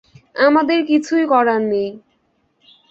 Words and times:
আমাদের 0.39 0.79
কিছুই 0.85 1.25
করার 1.25 1.61
নেই! 1.63 1.89